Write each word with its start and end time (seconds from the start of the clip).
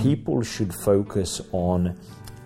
people 0.00 0.42
should 0.42 0.74
focus 0.74 1.40
on 1.52 1.98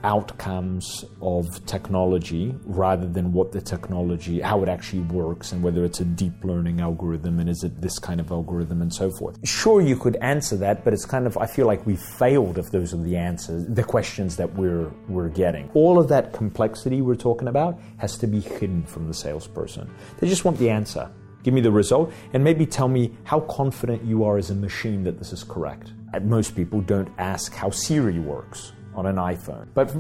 outcomes 0.04 1.02
of 1.22 1.64
technology 1.64 2.54
rather 2.66 3.06
than 3.06 3.32
what 3.32 3.52
the 3.52 3.60
technology, 3.60 4.38
how 4.40 4.62
it 4.62 4.68
actually 4.68 5.00
works, 5.00 5.52
and 5.52 5.62
whether 5.62 5.82
it's 5.82 6.00
a 6.00 6.04
deep 6.04 6.44
learning 6.44 6.80
algorithm 6.80 7.40
and 7.40 7.48
is 7.48 7.64
it 7.64 7.80
this 7.80 7.98
kind 7.98 8.20
of 8.20 8.30
algorithm 8.30 8.82
and 8.82 8.92
so 8.92 9.10
forth. 9.18 9.38
Sure, 9.48 9.80
you 9.80 9.96
could 9.96 10.16
answer 10.16 10.56
that, 10.58 10.84
but 10.84 10.92
it's 10.92 11.06
kind 11.06 11.26
of 11.26 11.38
I 11.38 11.46
feel 11.46 11.66
like 11.66 11.86
we 11.86 11.96
failed 11.96 12.58
if 12.58 12.70
those 12.70 12.92
are 12.92 13.02
the 13.02 13.16
answers, 13.16 13.66
the 13.66 13.82
questions 13.82 14.36
that 14.36 14.52
we're 14.54 14.90
we're 15.08 15.30
getting. 15.30 15.70
All 15.72 15.98
of 15.98 16.08
that 16.08 16.34
complexity 16.34 17.00
we're 17.00 17.16
talking 17.16 17.48
about 17.48 17.80
has 17.96 18.18
to 18.18 18.26
be 18.26 18.40
hidden 18.40 18.84
from 18.84 19.08
the 19.08 19.14
salesperson. 19.14 19.90
They 20.18 20.28
just 20.28 20.44
want 20.44 20.58
the 20.58 20.68
answer. 20.68 21.10
Give 21.42 21.54
me 21.54 21.62
the 21.62 21.72
result 21.72 22.12
and 22.34 22.44
maybe 22.44 22.66
tell 22.66 22.88
me 22.88 23.12
how 23.24 23.40
confident 23.40 24.04
you 24.04 24.24
are 24.24 24.36
as 24.36 24.50
a 24.50 24.54
machine 24.54 25.02
that 25.04 25.18
this 25.18 25.32
is 25.32 25.44
correct. 25.44 25.93
Most 26.22 26.54
people 26.54 26.80
don't 26.80 27.08
ask 27.18 27.52
how 27.54 27.70
Siri 27.70 28.18
works 28.18 28.72
on 28.94 29.06
an 29.06 29.16
iPhone. 29.16 29.66
But 29.74 29.92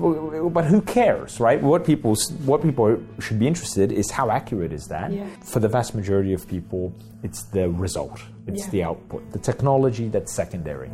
but 0.52 0.64
who 0.64 0.80
cares, 0.80 1.40
right? 1.40 1.60
What 1.60 1.84
people 1.84 2.14
what 2.44 2.62
people 2.62 2.96
should 3.18 3.38
be 3.40 3.46
interested 3.48 3.90
is 3.90 4.10
how 4.10 4.30
accurate 4.30 4.72
is 4.72 4.86
that? 4.88 5.10
Yeah. 5.12 5.26
For 5.42 5.58
the 5.60 5.68
vast 5.68 5.94
majority 5.94 6.32
of 6.32 6.46
people, 6.46 6.92
it's 7.24 7.42
the 7.44 7.68
result. 7.70 8.20
It's 8.46 8.64
Yeah. 8.66 8.70
the 8.70 8.82
output. 8.84 9.22
The 9.32 9.38
technology 9.40 10.08
that's 10.08 10.32
secondary. 10.32 10.90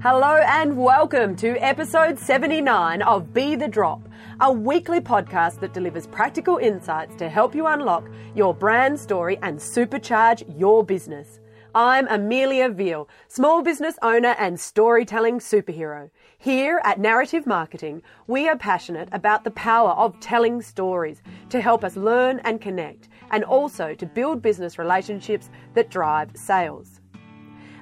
Hello 0.00 0.36
and 0.36 0.76
welcome 0.76 1.34
to 1.34 1.56
episode 1.56 2.20
79 2.20 3.02
of 3.02 3.34
Be 3.34 3.56
the 3.56 3.66
Drop, 3.66 4.00
a 4.38 4.52
weekly 4.52 5.00
podcast 5.00 5.58
that 5.58 5.74
delivers 5.74 6.06
practical 6.06 6.58
insights 6.58 7.16
to 7.16 7.28
help 7.28 7.52
you 7.52 7.66
unlock 7.66 8.08
your 8.32 8.54
brand 8.54 9.00
story 9.00 9.40
and 9.42 9.58
supercharge 9.58 10.44
your 10.56 10.84
business. 10.84 11.40
I'm 11.74 12.06
Amelia 12.06 12.68
Veal, 12.68 13.08
small 13.26 13.60
business 13.60 13.96
owner 14.00 14.36
and 14.38 14.60
storytelling 14.60 15.40
superhero. 15.40 16.10
Here 16.38 16.80
at 16.84 17.00
Narrative 17.00 17.44
Marketing, 17.44 18.00
we 18.28 18.48
are 18.48 18.56
passionate 18.56 19.08
about 19.10 19.42
the 19.42 19.50
power 19.50 19.90
of 19.90 20.20
telling 20.20 20.62
stories 20.62 21.22
to 21.50 21.60
help 21.60 21.82
us 21.82 21.96
learn 21.96 22.38
and 22.44 22.60
connect, 22.60 23.08
and 23.32 23.42
also 23.42 23.94
to 23.94 24.06
build 24.06 24.42
business 24.42 24.78
relationships 24.78 25.50
that 25.74 25.90
drive 25.90 26.30
sales. 26.36 27.00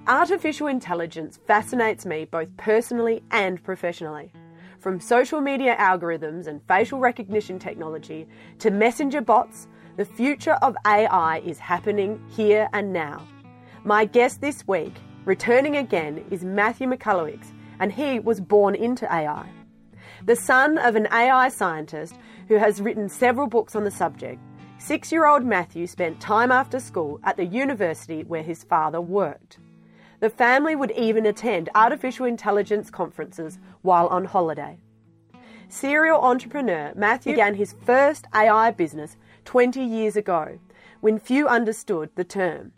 Artificial 0.09 0.69
intelligence 0.69 1.41
fascinates 1.49 2.07
me 2.07 2.27
both 2.27 2.57
personally 2.57 3.25
and 3.33 3.61
professionally. 3.65 4.31
From 4.79 5.01
social 5.01 5.41
media 5.41 5.75
algorithms 5.81 6.47
and 6.47 6.63
facial 6.69 7.01
recognition 7.01 7.59
technology 7.59 8.29
to 8.61 8.71
messenger 8.71 9.21
bots, 9.21 9.67
the 9.97 10.05
future 10.05 10.59
of 10.63 10.77
AI 10.87 11.43
is 11.45 11.59
happening 11.59 12.25
here 12.29 12.69
and 12.73 12.93
now. 12.93 13.27
My 13.83 14.05
guest 14.05 14.41
this 14.41 14.65
week, 14.69 14.95
returning 15.25 15.75
again, 15.75 16.25
is 16.31 16.45
Matthew 16.45 16.87
Michalewicz, 16.87 17.53
and 17.81 17.91
he 17.91 18.21
was 18.21 18.41
born 18.41 18.77
into 18.77 19.13
AI. 19.13 19.49
The 20.25 20.37
son 20.37 20.79
of 20.79 20.95
an 20.95 21.09
AI 21.11 21.49
scientist 21.49 22.15
who 22.47 22.59
has 22.59 22.81
written 22.81 23.09
several 23.09 23.49
books 23.49 23.75
on 23.75 23.83
the 23.83 23.91
subject, 23.91 24.41
six 24.79 25.11
year 25.11 25.27
old 25.27 25.45
Matthew 25.45 25.89
spent 25.89 26.21
time 26.21 26.53
after 26.53 26.79
school 26.79 27.19
at 27.25 27.37
the 27.37 27.45
university 27.45 28.23
where 28.23 28.45
his 28.45 28.63
father 28.63 29.01
worked. 29.01 29.59
The 30.19 30.31
family 30.31 30.75
would 30.75 30.93
even 30.93 31.27
attend 31.27 31.69
artificial 31.75 32.25
intelligence 32.25 32.91
conferences 32.91 33.59
while 33.83 34.07
on 34.07 34.25
holiday. 34.25 34.79
Serial 35.69 36.21
entrepreneur 36.21 36.93
Matthew 36.97 37.33
began 37.33 37.55
his 37.55 37.75
first 37.85 38.27
AI 38.35 38.71
business 38.71 39.17
20 39.45 39.83
years 39.83 40.17
ago 40.17 40.59
when 41.01 41.19
few 41.19 41.47
understood 41.47 42.11
the 42.15 42.25
term. 42.25 42.73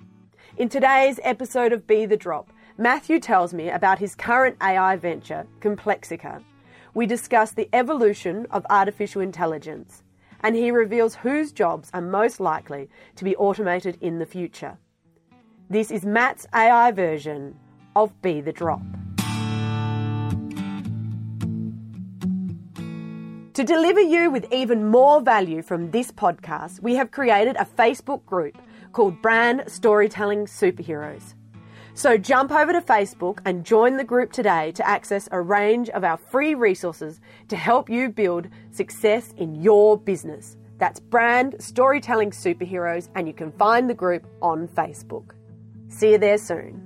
In 0.57 0.69
today's 0.69 1.21
episode 1.23 1.73
of 1.73 1.87
Be 1.87 2.07
the 2.07 2.17
Drop, 2.17 2.51
Matthew 2.77 3.21
tells 3.21 3.55
me 3.55 3.71
about 3.71 4.01
his 4.01 4.17
current 4.17 4.57
AI 4.61 4.97
venture, 4.97 5.47
Complexica. 5.61 6.43
We 6.95 7.07
discuss 7.07 7.53
the 7.53 7.69
evolution 7.73 8.47
of 8.51 8.67
artificial 8.69 9.21
intelligence, 9.21 10.03
and 10.41 10.57
he 10.57 10.73
reveals 10.73 11.17
whose 11.17 11.53
jobs 11.53 11.91
are 11.95 12.01
most 12.01 12.41
likely 12.41 12.89
to 13.15 13.25
be 13.25 13.37
automated 13.37 13.99
in 14.01 14.19
the 14.19 14.27
future. 14.27 14.79
This 15.71 15.91
is 15.91 16.03
Matt's 16.03 16.47
AI 16.55 16.93
version 16.93 17.55
of 17.95 18.23
Be 18.23 18.41
the 18.41 18.55
Drop. 18.55 18.81
To 23.53 23.65
deliver 23.65 24.01
you 24.01 24.31
with 24.31 24.51
even 24.51 24.87
more 24.87 25.21
value 25.21 25.61
from 25.61 25.91
this 25.91 26.11
podcast, 26.11 26.81
we 26.81 26.95
have 26.95 27.11
created 27.11 27.57
a 27.57 27.67
Facebook 27.67 28.25
group 28.25 28.57
called 28.93 29.21
Brand 29.21 29.65
Storytelling 29.67 30.47
Superheroes. 30.47 31.35
So 31.93 32.17
jump 32.17 32.51
over 32.51 32.73
to 32.73 32.81
Facebook 32.81 33.41
and 33.45 33.63
join 33.63 33.99
the 33.99 34.05
group 34.05 34.33
today 34.33 34.73
to 34.73 34.89
access 34.89 35.29
a 35.33 35.43
range 35.43 35.91
of 35.91 36.03
our 36.03 36.17
free 36.17 36.55
resources 36.55 37.21
to 37.49 37.57
help 37.57 37.91
you 37.91 38.09
build 38.09 38.49
success 38.71 39.35
in 39.37 39.55
your 39.55 39.99
business. 39.99 40.57
That's 40.79 40.99
Brand 40.99 41.57
Storytelling 41.59 42.31
Superheroes, 42.31 43.11
and 43.15 43.29
you 43.29 43.35
can 43.35 43.53
find 43.53 43.91
the 43.91 43.95
group 43.95 44.27
on 44.41 44.67
Facebook. 44.67 45.33
See 45.99 46.13
you 46.13 46.19
there 46.19 46.39
soon. 46.39 46.81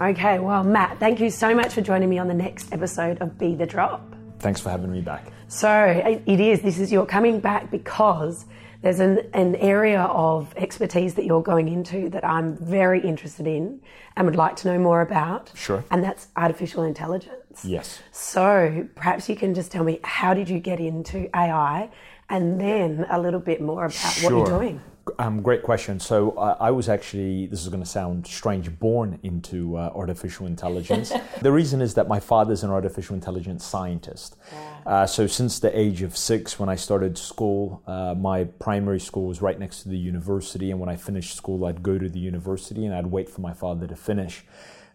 Okay, 0.00 0.38
well, 0.38 0.62
Matt, 0.62 1.00
thank 1.00 1.18
you 1.18 1.30
so 1.30 1.52
much 1.52 1.74
for 1.74 1.80
joining 1.80 2.08
me 2.08 2.16
on 2.16 2.28
the 2.28 2.34
next 2.34 2.72
episode 2.72 3.20
of 3.20 3.36
Be 3.38 3.56
the 3.56 3.66
Drop. 3.66 4.14
Thanks 4.38 4.60
for 4.60 4.70
having 4.70 4.92
me 4.92 5.00
back. 5.00 5.32
So 5.48 6.20
it 6.24 6.38
is, 6.38 6.62
this 6.62 6.78
is, 6.78 6.92
you're 6.92 7.06
coming 7.06 7.40
back 7.40 7.72
because 7.72 8.44
there's 8.82 9.00
an, 9.00 9.28
an 9.34 9.56
area 9.56 10.02
of 10.02 10.54
expertise 10.56 11.14
that 11.14 11.24
you're 11.24 11.42
going 11.42 11.66
into 11.66 12.08
that 12.10 12.24
I'm 12.24 12.56
very 12.56 13.00
interested 13.00 13.48
in 13.48 13.80
and 14.14 14.26
would 14.26 14.36
like 14.36 14.54
to 14.58 14.68
know 14.68 14.78
more 14.78 15.00
about. 15.00 15.50
Sure. 15.56 15.84
And 15.90 16.04
that's 16.04 16.28
artificial 16.36 16.84
intelligence. 16.84 17.64
Yes. 17.64 18.00
So 18.12 18.86
perhaps 18.94 19.28
you 19.28 19.34
can 19.34 19.54
just 19.54 19.72
tell 19.72 19.82
me 19.82 19.98
how 20.04 20.34
did 20.34 20.48
you 20.48 20.60
get 20.60 20.78
into 20.78 21.28
AI 21.36 21.90
and 22.28 22.60
then 22.60 23.06
a 23.10 23.20
little 23.20 23.40
bit 23.40 23.60
more 23.60 23.86
about 23.86 24.18
what 24.22 24.30
you're 24.30 24.46
doing. 24.46 24.80
Um, 25.18 25.40
great 25.40 25.62
question. 25.62 26.00
So 26.00 26.32
uh, 26.32 26.56
I 26.58 26.70
was 26.70 26.88
actually, 26.88 27.46
this 27.46 27.62
is 27.62 27.68
going 27.68 27.82
to 27.82 27.88
sound 27.88 28.26
strange, 28.26 28.76
born 28.78 29.18
into 29.22 29.76
uh, 29.76 29.92
artificial 29.94 30.46
intelligence. 30.46 31.12
the 31.42 31.52
reason 31.52 31.80
is 31.80 31.94
that 31.94 32.08
my 32.08 32.20
father's 32.20 32.64
an 32.64 32.70
artificial 32.70 33.14
intelligence 33.14 33.64
scientist. 33.64 34.36
Uh, 34.84 35.06
so 35.06 35.26
since 35.26 35.58
the 35.58 35.76
age 35.78 36.02
of 36.02 36.16
six, 36.16 36.58
when 36.58 36.68
I 36.68 36.76
started 36.76 37.16
school, 37.18 37.82
uh, 37.86 38.14
my 38.16 38.44
primary 38.44 39.00
school 39.00 39.26
was 39.26 39.40
right 39.40 39.58
next 39.58 39.82
to 39.82 39.88
the 39.88 39.98
university, 39.98 40.70
and 40.70 40.80
when 40.80 40.88
I 40.88 40.96
finished 40.96 41.36
school, 41.36 41.64
I'd 41.66 41.82
go 41.82 41.98
to 41.98 42.08
the 42.08 42.20
university 42.20 42.84
and 42.84 42.94
I'd 42.94 43.06
wait 43.06 43.28
for 43.28 43.40
my 43.40 43.52
father 43.52 43.86
to 43.86 43.96
finish. 43.96 44.44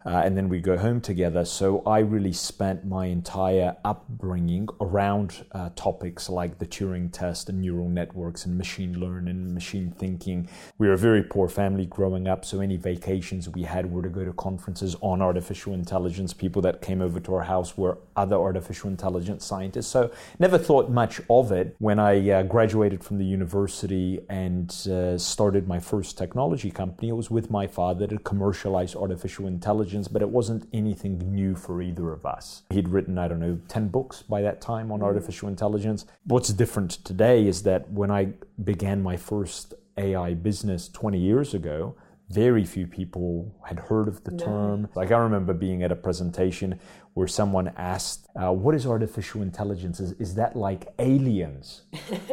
Uh, 0.06 0.22
and 0.26 0.36
then 0.36 0.50
we 0.50 0.60
go 0.60 0.78
home 0.78 1.00
together. 1.02 1.46
So 1.46 1.84
I 1.86 2.00
really 2.00 2.34
spent 2.34 2.86
my 2.86 3.06
entire 3.06 3.76
upbringing 3.86 4.68
around 4.80 5.46
uh, 5.52 5.70
topics 5.76 6.30
like 6.30 6.58
the 6.58 6.66
Turing 6.66 7.12
test 7.12 7.50
and 7.50 7.62
neural 7.62 7.90
networks 7.90 8.46
and 8.46 8.58
machine 8.58 9.00
learning 9.00 9.30
and 9.30 9.54
machine 9.54 9.92
thinking. 9.92 10.50
We 10.78 10.88
were 10.88 10.94
a 10.94 10.98
very 10.98 11.24
poor 11.24 11.48
family 11.48 11.86
growing 11.86 12.28
up, 12.28 12.46
so 12.46 12.62
any 12.62 12.78
vacations 12.78 13.48
we 13.50 13.64
had 13.64 13.92
were 13.92 14.02
to 14.02 14.10
go 14.10 14.26
to 14.26 14.34
conferences 14.34 14.96
on 15.02 15.22
artificial 15.22 15.74
intelligence. 15.74 16.34
People 16.34 16.62
that 16.64 16.82
came 16.82 17.02
over 17.02 17.20
to 17.20 17.36
our 17.36 17.44
house 17.44 17.78
were 17.78 17.98
other 18.16 18.36
artificial 18.36 18.90
intelligence 18.90 19.46
scientists. 19.46 19.88
So 19.88 20.12
never 20.40 20.58
thought 20.58 20.90
much 20.90 21.22
of 21.30 21.52
it. 21.52 21.76
When 21.80 22.00
I 22.00 22.30
uh, 22.30 22.44
graduated 22.44 23.04
from 23.04 23.18
the 23.18 23.26
university 23.26 24.20
and 24.30 24.70
uh, 24.88 25.18
started 25.18 25.68
my 25.68 25.80
first 25.80 26.18
technology 26.18 26.72
company, 26.72 27.10
it 27.10 27.16
was 27.16 27.30
with 27.30 27.52
my 27.52 27.68
father 27.68 28.08
to 28.08 28.18
commercialize 28.20 28.96
artificial 28.96 29.48
intelligence, 29.48 29.91
but 30.08 30.22
it 30.22 30.30
wasn't 30.30 30.68
anything 30.74 31.18
new 31.34 31.56
for 31.56 31.82
either 31.82 32.12
of 32.12 32.26
us. 32.26 32.64
He'd 32.70 32.90
written, 32.90 33.18
I 33.18 33.28
don't 33.28 33.40
know, 33.40 33.60
10 33.68 33.90
books 33.90 34.22
by 34.22 34.42
that 34.42 34.62
time 34.62 34.92
on 34.92 35.00
mm. 35.00 35.04
artificial 35.04 35.48
intelligence. 35.48 36.06
What's 36.26 36.50
different 36.50 36.92
today 37.04 37.48
is 37.48 37.64
that 37.64 37.90
when 37.92 38.12
I 38.12 38.34
began 38.64 39.02
my 39.02 39.18
first 39.18 39.74
AI 39.98 40.34
business 40.34 40.88
20 40.90 41.18
years 41.20 41.54
ago, 41.54 41.96
very 42.30 42.64
few 42.64 42.88
people 42.88 43.54
had 43.66 43.78
heard 43.78 44.08
of 44.08 44.24
the 44.24 44.32
term. 44.38 44.88
Like 44.96 45.12
I 45.12 45.18
remember 45.18 45.54
being 45.54 45.84
at 45.84 45.92
a 45.92 45.96
presentation 45.96 46.80
where 47.14 47.28
someone 47.28 47.72
asked, 47.76 48.28
uh, 48.36 48.52
"What 48.54 48.74
is 48.74 48.86
artificial 48.88 49.42
intelligence? 49.42 50.00
Is, 50.00 50.14
is 50.14 50.36
that 50.36 50.56
like 50.56 50.88
aliens?" 50.98 51.82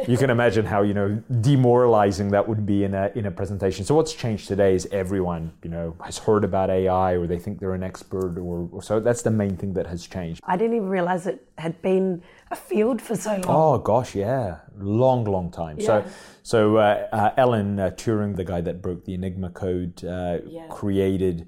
you 0.07 0.17
can 0.17 0.29
imagine 0.29 0.65
how 0.65 0.83
you 0.83 0.93
know 0.93 1.21
demoralizing 1.41 2.31
that 2.31 2.47
would 2.47 2.65
be 2.65 2.83
in 2.85 2.93
a 2.93 3.11
in 3.15 3.25
a 3.25 3.31
presentation. 3.31 3.83
So 3.85 3.93
what's 3.95 4.13
changed 4.13 4.47
today 4.47 4.73
is 4.75 4.87
everyone 4.91 5.51
you 5.63 5.69
know 5.69 5.95
has 6.03 6.17
heard 6.17 6.43
about 6.43 6.69
AI 6.69 7.13
or 7.13 7.27
they 7.27 7.39
think 7.39 7.59
they're 7.59 7.73
an 7.73 7.83
expert 7.83 8.37
or, 8.37 8.69
or 8.71 8.81
so. 8.81 8.99
That's 8.99 9.21
the 9.21 9.31
main 9.31 9.57
thing 9.57 9.73
that 9.73 9.87
has 9.87 10.07
changed. 10.07 10.41
I 10.45 10.55
didn't 10.55 10.75
even 10.77 10.89
realize 10.89 11.27
it 11.27 11.45
had 11.57 11.81
been 11.81 12.23
a 12.51 12.55
field 12.55 13.01
for 13.01 13.15
so 13.15 13.31
long. 13.31 13.45
Oh 13.47 13.77
gosh, 13.79 14.15
yeah, 14.15 14.59
long, 14.77 15.25
long 15.25 15.51
time. 15.51 15.77
Yeah. 15.79 15.85
So, 15.85 16.05
so 16.43 16.77
uh, 16.77 17.07
uh, 17.11 17.31
Alan 17.37 17.79
uh, 17.79 17.91
Turing, 17.91 18.35
the 18.35 18.45
guy 18.45 18.61
that 18.61 18.81
broke 18.81 19.03
the 19.05 19.13
Enigma 19.13 19.49
code, 19.49 20.03
uh, 20.05 20.39
Yeah. 20.47 20.67
created 20.69 21.47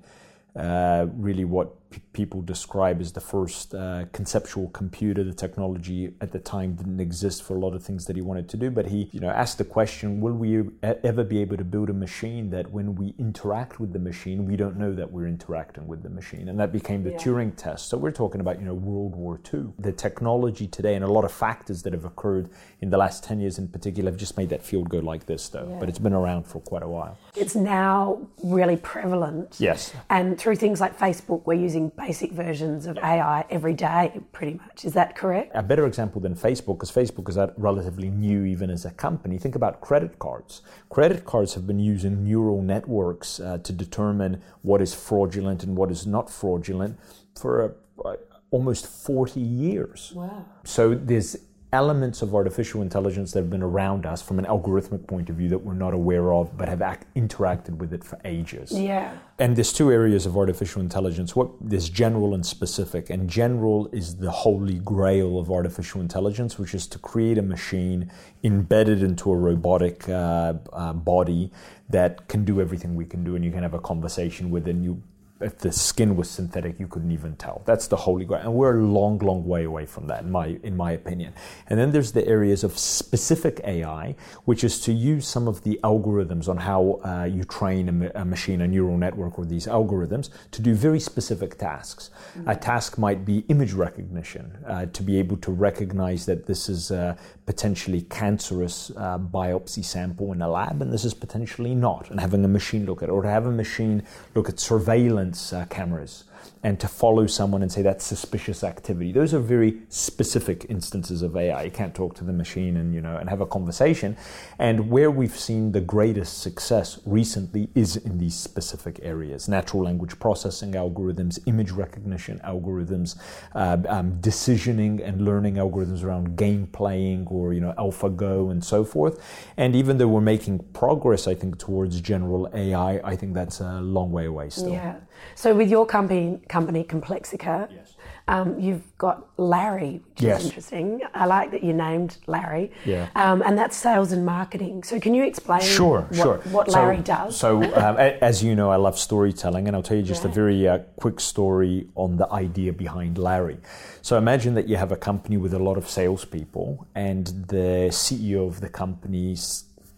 uh, 0.56 1.07
really 1.16 1.45
what 1.45 1.74
people 2.14 2.42
describe 2.42 3.02
as 3.02 3.12
the 3.12 3.22
first 3.22 3.74
uh, 3.74 4.06
conceptual 4.12 4.70
computer. 4.70 5.24
The 5.24 5.34
technology 5.34 6.14
at 6.22 6.32
the 6.32 6.40
time 6.40 6.76
didn't 6.76 7.00
exist 7.00 7.44
for 7.44 7.56
a 7.56 7.60
lot 7.60 7.74
of 7.74 7.84
things 7.84 8.06
that 8.06 8.16
he 8.16 8.22
wanted 8.22 8.50
to 8.50 8.58
do, 8.58 8.72
but 8.72 8.88
he, 8.88 9.10
you 9.12 9.20
know, 9.20 9.30
asked 9.30 9.58
the 9.58 9.64
question: 9.64 10.22
Will 10.22 10.34
we 10.34 10.64
ever 10.82 11.24
be 11.24 11.42
able 11.42 11.58
to 11.58 11.64
build 11.64 11.90
a 11.90 11.94
machine 11.94 12.50
that, 12.52 12.72
when 12.72 12.96
we 12.96 13.14
interact 13.18 13.80
with 13.80 13.94
the 13.94 14.00
machine, 14.00 14.46
we 14.46 14.56
don't 14.56 14.78
know 14.78 14.94
that 14.94 15.12
we're 15.12 15.28
interacting 15.28 15.88
with 15.88 16.04
the 16.04 16.10
machine? 16.10 16.50
And 16.50 16.60
that 16.60 16.72
became 16.72 17.04
the 17.04 17.12
yeah. 17.12 17.18
Turing 17.18 17.56
test. 17.56 17.90
So 17.90 17.98
we're 17.98 18.12
talking 18.12 18.42
about, 18.42 18.60
you 18.60 18.66
know, 18.66 18.74
World 18.74 19.16
War 19.16 19.40
II. 19.54 19.74
The 19.80 19.92
technology 19.92 20.68
today 20.68 20.96
and 20.96 21.04
a 21.04 21.12
lot 21.12 21.26
of 21.26 21.32
factors 21.32 21.84
that 21.84 21.94
have 21.94 22.06
occurred 22.06 22.50
in 22.82 22.90
the 22.90 22.98
last 22.98 23.24
ten 23.24 23.40
years, 23.40 23.58
in 23.58 23.68
particular, 23.68 24.12
have 24.12 24.20
just 24.20 24.38
made 24.38 24.50
that 24.50 24.64
field 24.64 24.90
go 24.90 25.00
like 25.00 25.26
this, 25.26 25.50
though. 25.50 25.68
Yeah. 25.70 25.80
But 25.80 25.90
it's 25.90 26.00
been 26.00 26.14
around 26.14 26.44
for 26.48 26.62
quite 26.62 26.84
a 26.84 26.88
while. 26.88 27.18
It's 27.36 27.56
now 27.56 28.28
really 28.44 28.78
prevalent. 28.78 29.58
Yes. 29.60 29.94
And 30.10 30.38
through 30.38 30.56
things 30.56 30.80
like 30.82 30.98
Facebook, 30.98 31.46
we're 31.46 31.54
using 31.54 31.81
basic 31.89 32.31
versions 32.31 32.86
of 32.86 32.98
AI 32.98 33.45
every 33.50 33.74
day, 33.74 34.22
pretty 34.31 34.54
much. 34.54 34.86
Is 34.86 34.94
that 34.94 35.16
correct? 35.16 35.51
A 35.56 35.63
better 35.63 35.86
example 35.86 36.22
than 36.22 36.36
Facebook, 36.36 36.80
because 36.80 36.92
Facebook 36.92 37.30
is 37.30 37.38
relatively 37.57 38.10
new 38.10 38.45
even 38.45 38.69
as 38.69 38.86
a 38.86 38.92
company. 38.92 39.38
Think 39.38 39.56
about 39.56 39.81
credit 39.81 40.19
cards. 40.19 40.62
Credit 40.89 41.25
cards 41.25 41.54
have 41.54 41.68
been 41.68 41.80
using 41.80 42.24
neural 42.24 42.62
networks 42.62 43.39
uh, 43.39 43.57
to 43.60 43.74
determine 43.74 44.42
what 44.62 44.81
is 44.81 44.94
fraudulent 44.94 45.63
and 45.63 45.75
what 45.75 45.92
is 45.92 46.07
not 46.07 46.30
fraudulent 46.30 46.98
for 47.36 47.75
uh, 48.06 48.13
almost 48.51 48.86
40 48.88 49.39
years. 49.39 50.12
Wow. 50.16 50.45
So 50.63 50.94
there's 50.94 51.38
elements 51.73 52.21
of 52.21 52.35
artificial 52.35 52.81
intelligence 52.81 53.31
that 53.31 53.39
have 53.39 53.50
been 53.50 53.63
around 53.63 54.06
us 54.06 54.21
from 54.21 54.39
an 54.39 54.45
algorithmic 54.45 55.07
point 55.07 55.29
of 55.29 55.35
view 55.38 55.47
that 55.47 55.59
we're 55.59 55.73
not 55.73 55.94
aware 55.94 56.33
of 56.33 56.57
but 56.57 56.68
have 56.68 56.81
act- 56.81 57.06
interacted 57.15 57.77
with 57.77 57.94
it 57.94 58.03
for 58.03 58.19
ages. 58.25 58.71
Yeah. 58.71 59.18
And 59.39 59.56
there's 59.56 59.71
two 59.71 59.91
areas 59.91 60.25
of 60.25 60.38
artificial 60.38 60.81
intelligence. 60.81 61.35
What 61.35 61.50
there's 61.62 61.89
general 61.89 62.33
and 62.33 62.45
specific. 62.45 63.09
And 63.09 63.29
general 63.29 63.89
is 63.94 64.18
the 64.18 64.31
holy 64.31 64.79
grail 64.79 65.39
of 65.39 65.50
artificial 65.50 66.01
intelligence, 66.01 66.59
which 66.59 66.75
is 66.75 66.85
to 66.88 67.00
create 67.00 67.38
a 67.38 67.41
machine 67.41 68.12
embedded 68.44 69.01
into 69.01 69.31
a 69.31 69.35
robotic 69.35 70.07
uh, 70.09 70.56
uh, 70.73 70.94
body 70.94 71.51
that 71.89 72.27
can 72.27 72.45
do 72.45 72.62
everything 72.62 72.95
we 72.95 73.06
can 73.06 73.23
do, 73.23 73.35
and 73.35 73.44
you 73.44 73.51
can 73.51 73.63
have 73.63 73.73
a 73.73 73.79
conversation 73.79 74.50
with 74.50 74.68
it. 74.68 74.71
And 74.71 74.83
you 74.83 75.01
if 75.42 75.58
the 75.58 75.72
skin 75.72 76.16
was 76.16 76.30
synthetic, 76.30 76.80
you 76.80 76.88
couldn't 76.88 77.12
even 77.12 77.36
tell. 77.36 77.62
That's 77.66 77.88
the 77.88 77.96
holy 77.96 78.26
grail, 78.26 78.42
and 78.42 78.54
we're 78.54 78.80
a 78.80 78.84
long, 78.84 79.18
long 79.20 79.46
way 79.46 79.64
away 79.64 79.86
from 79.86 80.08
that, 80.08 80.24
in 80.24 80.32
my 80.32 80.60
in 80.64 80.76
my 80.78 80.92
opinion. 80.92 81.34
And 81.68 81.80
then 81.80 81.92
there's 81.92 82.12
the 82.12 82.28
areas 82.28 82.64
of 82.64 82.78
specific 82.78 83.62
AI, 83.64 84.16
which 84.46 84.64
is 84.64 84.80
to 84.82 84.94
use 84.94 85.28
some 85.28 85.48
of 85.48 85.64
the 85.64 85.80
algorithms 85.84 86.48
on 86.48 86.58
how 86.58 87.00
uh, 87.04 87.24
you 87.24 87.44
train 87.44 88.04
a, 88.04 88.22
a, 88.22 88.26
machine, 88.26 88.62
a 88.62 88.68
neural 88.68 88.98
network, 88.98 89.40
or 89.40 89.46
these 89.46 89.68
algorithms 89.68 90.30
to 90.52 90.62
do 90.62 90.74
very 90.74 91.00
specific 91.00 91.58
tasks. 91.58 92.10
Mm-hmm. 92.38 92.50
A 92.50 92.56
task 92.56 92.98
might 92.98 93.26
be 93.26 93.40
image 93.50 93.74
recognition, 93.74 94.58
uh, 94.68 94.86
to 94.88 95.04
be 95.04 95.18
able 95.18 95.38
to 95.38 95.52
recognize 95.52 96.26
that 96.26 96.46
this 96.46 96.70
is 96.70 96.92
a 96.92 97.18
potentially 97.46 98.02
cancerous 98.04 98.92
uh, 98.98 99.18
biopsy 99.18 99.84
sample 99.84 100.32
in 100.34 100.42
a 100.42 100.50
lab, 100.50 100.82
and 100.82 100.92
this 100.92 101.06
is 101.06 101.14
potentially 101.14 101.76
not, 101.76 102.10
and 102.10 102.20
having 102.20 102.44
a 102.46 102.48
machine 102.48 102.86
look 102.86 103.02
at 103.04 103.10
it, 103.10 103.12
or 103.12 103.22
to 103.22 103.30
have 103.30 103.46
a 103.46 103.52
machine 103.52 104.04
look 104.36 104.48
at 104.50 104.60
surveillance 104.60 105.31
surveillance 105.36 105.54
uh, 105.54 105.66
cameras 105.69 106.24
and 106.64 106.80
to 106.80 106.88
follow 106.88 107.28
someone 107.28 107.62
and 107.62 107.72
say 107.72 107.82
that's 107.82 108.06
suspicious 108.06 108.64
activity. 108.64 109.12
Those 109.12 109.34
are 109.34 109.40
very 109.40 109.82
specific 109.90 110.66
instances 110.70 111.22
of 111.22 111.36
AI. 111.36 111.64
You 111.64 111.72
can't 111.72 111.96
talk 111.96 112.16
to 112.16 112.24
the 112.24 112.34
machine 112.34 112.78
and 112.78 112.94
you 112.94 113.02
know 113.02 113.18
and 113.18 113.30
have 113.30 113.42
a 113.42 113.46
conversation. 113.46 114.16
And 114.60 114.90
where 114.90 115.10
we've 115.12 115.38
seen 115.38 115.72
the 115.72 115.82
greatest 115.82 116.42
success 116.42 117.00
recently 117.06 117.70
is 117.76 117.98
in 117.98 118.18
these 118.18 118.36
specific 118.36 119.00
areas: 119.02 119.48
natural 119.48 119.84
language 119.84 120.20
processing 120.20 120.74
algorithms, 120.74 121.40
image 121.46 121.72
recognition 121.72 122.40
algorithms, 122.44 123.18
uh, 123.56 123.78
um, 123.88 124.14
decisioning 124.22 125.06
and 125.06 125.26
learning 125.26 125.56
algorithms 125.56 126.04
around 126.04 126.36
game 126.36 126.68
playing 126.68 127.28
or 127.28 127.54
you 127.54 127.62
know 127.62 127.74
AlphaGo 127.78 128.52
and 128.52 128.64
so 128.64 128.84
forth. 128.84 129.24
And 129.58 129.76
even 129.76 129.98
though 129.98 130.08
we're 130.08 130.22
making 130.22 130.60
progress, 130.74 131.28
I 131.28 131.36
think 131.36 131.58
towards 131.58 132.02
general 132.02 132.50
AI, 132.54 133.00
I 133.04 133.16
think 133.16 133.34
that's 133.34 133.60
a 133.60 133.82
long 133.82 134.12
way 134.12 134.26
away 134.26 134.50
still. 134.50 134.72
Yeah. 134.72 134.96
So 135.36 135.56
with 135.56 135.70
your 135.70 135.86
company 135.86 136.31
company, 136.39 136.83
Complexica. 136.83 137.69
Yes. 137.72 137.95
Um, 138.28 138.60
you've 138.60 138.98
got 138.98 139.28
Larry, 139.38 140.01
which 140.12 140.22
yes. 140.22 140.39
is 140.39 140.45
interesting. 140.45 141.01
I 141.13 141.25
like 141.25 141.51
that 141.51 141.63
you 141.63 141.74
named 141.74 142.18
Larry. 142.28 142.72
Yeah. 142.86 143.10
Um, 143.16 143.42
and 143.42 143.57
that's 143.57 143.75
sales 143.75 144.12
and 144.12 144.25
marketing. 144.25 144.83
So 144.83 145.00
can 145.00 145.13
you 145.13 145.24
explain 145.24 145.62
sure, 145.62 146.01
what, 146.01 146.16
sure. 146.16 146.38
what 146.51 146.68
Larry 146.69 146.98
so, 146.98 147.04
does? 147.04 147.38
So 147.38 147.63
um, 147.75 147.98
as 147.98 148.44
you 148.44 148.56
know, 148.56 148.69
I 148.69 148.78
love 148.78 148.98
storytelling, 148.98 149.68
and 149.68 149.75
I'll 149.75 149.83
tell 149.83 149.98
you 149.98 150.04
just 150.04 150.24
yeah. 150.24 150.30
a 150.30 150.33
very 150.33 150.68
uh, 150.68 150.80
quick 150.98 151.19
story 151.19 151.89
on 151.95 152.18
the 152.18 152.31
idea 152.31 152.72
behind 152.74 153.18
Larry. 153.18 153.57
So 154.01 154.18
imagine 154.18 154.54
that 154.54 154.68
you 154.68 154.78
have 154.78 154.92
a 154.92 154.98
company 154.98 155.38
with 155.38 155.54
a 155.54 155.60
lot 155.60 155.78
of 155.78 155.89
salespeople, 155.89 156.88
and 156.95 157.28
the 157.28 157.89
CEO 157.92 158.48
of 158.48 158.62
the 158.62 158.69
company 158.69 159.36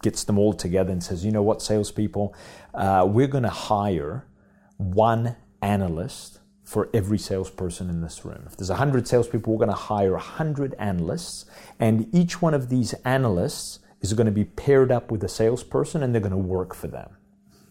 gets 0.02 0.24
them 0.24 0.40
all 0.40 0.54
together 0.54 0.92
and 0.92 1.04
says, 1.04 1.24
"You 1.24 1.32
know 1.32 1.44
what, 1.44 1.62
salespeople, 1.62 2.34
uh, 2.74 3.06
we're 3.08 3.28
going 3.28 3.44
to 3.44 3.50
hire 3.50 4.26
one 4.78 5.36
analyst 5.64 6.40
for 6.64 6.90
every 6.94 7.18
salesperson 7.18 7.90
in 7.90 8.02
this 8.02 8.26
room. 8.26 8.44
If 8.46 8.58
there's 8.58 8.70
100 8.70 9.08
salespeople, 9.08 9.54
we're 9.54 9.66
going 9.66 9.70
to 9.70 9.76
hire 9.76 10.12
100 10.12 10.76
analysts, 10.78 11.46
and 11.80 12.08
each 12.14 12.42
one 12.42 12.54
of 12.54 12.70
these 12.70 12.94
analysts 13.06 13.80
is 14.04 14.14
going 14.14 14.26
to 14.26 14.32
be 14.32 14.44
paired 14.44 14.92
up 14.92 15.10
with 15.10 15.24
a 15.24 15.30
salesperson 15.30 16.04
and 16.04 16.14
they're 16.14 16.22
going 16.22 16.32
to 16.32 16.38
work 16.38 16.76
for 16.76 16.88
them. 16.88 17.10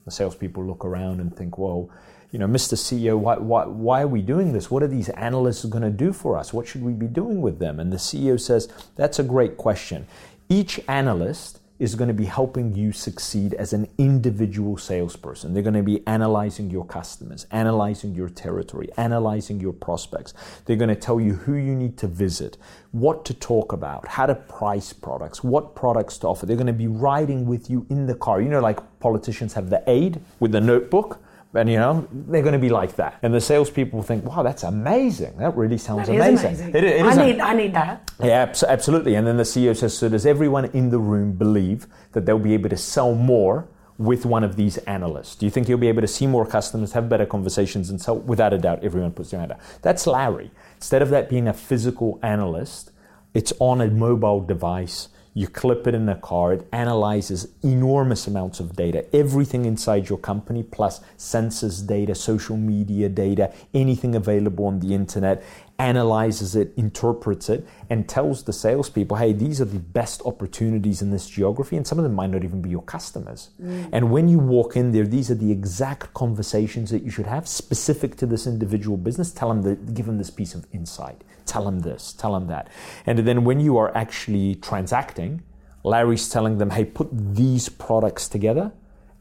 The 0.06 0.10
salespeople 0.10 0.64
look 0.64 0.84
around 0.84 1.20
and 1.20 1.36
think, 1.36 1.58
well, 1.58 1.90
you 2.32 2.38
know, 2.38 2.46
Mr. 2.46 2.74
CEO, 2.74 3.18
why, 3.18 3.36
why, 3.36 3.66
why 3.66 4.02
are 4.02 4.08
we 4.08 4.22
doing 4.22 4.52
this? 4.52 4.70
What 4.70 4.82
are 4.82 4.88
these 4.88 5.10
analysts 5.10 5.66
going 5.66 5.84
to 5.84 5.90
do 5.90 6.12
for 6.12 6.38
us? 6.38 6.52
What 6.52 6.66
should 6.66 6.82
we 6.82 6.94
be 6.94 7.06
doing 7.06 7.42
with 7.42 7.58
them? 7.58 7.78
And 7.78 7.92
the 7.92 7.98
CEO 7.98 8.40
says, 8.40 8.72
that's 8.96 9.18
a 9.18 9.22
great 9.22 9.58
question. 9.58 10.06
Each 10.48 10.80
analyst 10.88 11.60
is 11.82 11.96
going 11.96 12.06
to 12.06 12.14
be 12.14 12.26
helping 12.26 12.72
you 12.76 12.92
succeed 12.92 13.54
as 13.54 13.72
an 13.72 13.88
individual 13.98 14.76
salesperson. 14.76 15.52
They're 15.52 15.64
going 15.64 15.74
to 15.74 15.82
be 15.82 16.06
analyzing 16.06 16.70
your 16.70 16.84
customers, 16.84 17.44
analyzing 17.50 18.14
your 18.14 18.28
territory, 18.28 18.88
analyzing 18.96 19.58
your 19.58 19.72
prospects. 19.72 20.32
They're 20.64 20.76
going 20.76 20.90
to 20.90 20.94
tell 20.94 21.20
you 21.20 21.32
who 21.32 21.54
you 21.54 21.74
need 21.74 21.98
to 21.98 22.06
visit, 22.06 22.56
what 22.92 23.24
to 23.24 23.34
talk 23.34 23.72
about, 23.72 24.06
how 24.06 24.26
to 24.26 24.36
price 24.36 24.92
products, 24.92 25.42
what 25.42 25.74
products 25.74 26.18
to 26.18 26.28
offer. 26.28 26.46
They're 26.46 26.54
going 26.54 26.68
to 26.68 26.72
be 26.72 26.86
riding 26.86 27.46
with 27.46 27.68
you 27.68 27.84
in 27.90 28.06
the 28.06 28.14
car. 28.14 28.40
You 28.40 28.48
know, 28.48 28.60
like 28.60 28.78
politicians 29.00 29.54
have 29.54 29.68
the 29.68 29.82
aide 29.88 30.20
with 30.38 30.52
the 30.52 30.60
notebook 30.60 31.20
and 31.54 31.68
you 31.68 31.76
know, 31.76 32.08
they're 32.10 32.42
going 32.42 32.54
to 32.54 32.58
be 32.58 32.70
like 32.70 32.96
that. 32.96 33.18
And 33.22 33.34
the 33.34 33.40
salespeople 33.40 34.02
think, 34.02 34.24
wow, 34.24 34.42
that's 34.42 34.62
amazing. 34.62 35.36
That 35.36 35.56
really 35.56 35.78
sounds 35.78 36.08
that 36.08 36.14
amazing. 36.14 36.46
amazing. 36.46 36.74
It, 36.74 36.84
it 36.84 37.02
I, 37.02 37.26
need, 37.26 37.40
I 37.40 37.54
need 37.54 37.74
that. 37.74 38.10
Yeah, 38.22 38.52
absolutely. 38.66 39.14
And 39.16 39.26
then 39.26 39.36
the 39.36 39.42
CEO 39.42 39.76
says, 39.76 39.96
so 39.96 40.08
does 40.08 40.24
everyone 40.24 40.66
in 40.66 40.90
the 40.90 40.98
room 40.98 41.32
believe 41.32 41.86
that 42.12 42.24
they'll 42.24 42.38
be 42.38 42.54
able 42.54 42.70
to 42.70 42.76
sell 42.76 43.14
more 43.14 43.68
with 43.98 44.24
one 44.24 44.44
of 44.44 44.56
these 44.56 44.78
analysts? 44.78 45.36
Do 45.36 45.44
you 45.44 45.50
think 45.50 45.68
you'll 45.68 45.78
be 45.78 45.88
able 45.88 46.00
to 46.00 46.08
see 46.08 46.26
more 46.26 46.46
customers, 46.46 46.92
have 46.92 47.08
better 47.08 47.26
conversations, 47.26 47.90
and 47.90 48.00
sell? 48.00 48.18
Without 48.18 48.54
a 48.54 48.58
doubt, 48.58 48.82
everyone 48.82 49.12
puts 49.12 49.30
their 49.30 49.40
hand 49.40 49.52
up. 49.52 49.60
That's 49.82 50.06
Larry. 50.06 50.50
Instead 50.76 51.02
of 51.02 51.10
that 51.10 51.28
being 51.28 51.48
a 51.48 51.52
physical 51.52 52.18
analyst, 52.22 52.92
it's 53.34 53.52
on 53.58 53.80
a 53.80 53.88
mobile 53.88 54.40
device 54.40 55.08
you 55.34 55.48
clip 55.48 55.86
it 55.86 55.94
in 55.94 56.08
a 56.08 56.16
car, 56.16 56.52
it 56.52 56.68
analyzes 56.72 57.48
enormous 57.62 58.26
amounts 58.26 58.60
of 58.60 58.76
data, 58.76 59.04
everything 59.14 59.64
inside 59.64 60.08
your 60.08 60.18
company, 60.18 60.62
plus 60.62 61.00
census 61.16 61.80
data, 61.80 62.14
social 62.14 62.56
media 62.56 63.08
data, 63.08 63.52
anything 63.72 64.14
available 64.14 64.66
on 64.66 64.80
the 64.80 64.94
internet, 64.94 65.42
analyzes 65.82 66.54
it, 66.56 66.72
interprets 66.76 67.48
it, 67.48 67.66
and 67.90 68.08
tells 68.08 68.44
the 68.44 68.52
salespeople, 68.52 69.16
hey, 69.16 69.32
these 69.32 69.60
are 69.60 69.66
the 69.66 69.78
best 69.78 70.22
opportunities 70.24 71.02
in 71.02 71.10
this 71.10 71.28
geography, 71.28 71.76
and 71.76 71.86
some 71.86 71.98
of 71.98 72.04
them 72.04 72.14
might 72.14 72.30
not 72.30 72.44
even 72.44 72.62
be 72.62 72.70
your 72.70 72.82
customers. 72.82 73.50
Mm. 73.60 73.88
And 73.92 74.10
when 74.10 74.28
you 74.28 74.38
walk 74.38 74.76
in 74.76 74.92
there, 74.92 75.06
these 75.06 75.30
are 75.30 75.34
the 75.34 75.50
exact 75.50 76.14
conversations 76.14 76.90
that 76.90 77.02
you 77.02 77.10
should 77.10 77.26
have 77.26 77.48
specific 77.48 78.16
to 78.16 78.26
this 78.26 78.46
individual 78.46 78.96
business. 78.96 79.32
Tell 79.32 79.48
them 79.48 79.62
that, 79.62 79.94
give 79.94 80.06
them 80.06 80.18
this 80.18 80.30
piece 80.30 80.54
of 80.54 80.66
insight 80.72 81.22
tell 81.46 81.64
them 81.64 81.80
this, 81.80 82.12
tell 82.12 82.32
them 82.32 82.46
that. 82.48 82.68
And 83.06 83.20
then 83.20 83.44
when 83.44 83.60
you 83.60 83.76
are 83.76 83.94
actually 83.96 84.56
transacting, 84.56 85.42
Larry's 85.84 86.28
telling 86.28 86.58
them, 86.58 86.70
hey, 86.70 86.84
put 86.84 87.08
these 87.12 87.68
products 87.68 88.28
together. 88.28 88.72